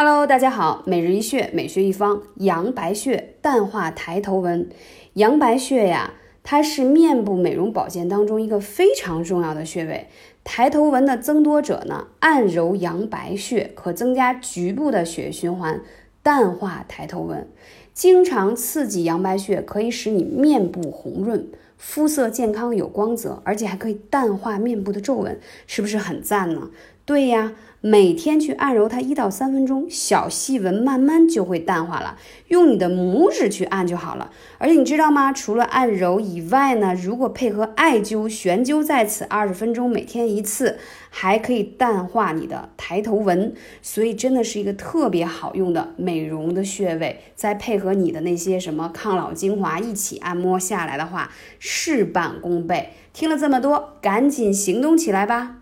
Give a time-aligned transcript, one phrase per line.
[0.00, 4.68] Hello，大家好，每日一穴，每穴一方，阳白穴淡化抬头纹。
[5.14, 6.12] 阳白穴呀，
[6.44, 10.06] 它是面部美容保健当中一个非常重要的穴位。
[10.44, 15.80] 抬头纹的增多者呢，按揉阳白穴可增加局部的血液循环，
[16.22, 17.48] 淡化抬头纹。
[17.94, 26.70] 经常刺激阳白穴，可以使你面部红润，肤色健康有光泽，而且还可以淡化面部的皱纹，是不是很赞呢？
[27.04, 27.54] 对呀。
[27.80, 32.18] 每天去按揉它一到三分钟，小细纹慢慢就会淡化了。
[32.48, 34.32] 用你的拇指去按就好了。
[34.58, 35.32] 而且你知道吗？
[35.32, 40.76] 除了按揉以外呢，如果配合艾灸、悬灸在此二十分钟，每天一次，
[41.08, 43.52] 还可以淡化你的抬头纹。
[43.82, 47.20] 所以真的是一个特别好用的美容的穴位。
[47.34, 52.94] 再配合你的那些什么抗老精华一起按摩下来的话，事半功倍。
[53.12, 55.56] 听了这么多，赶紧行动起来吧！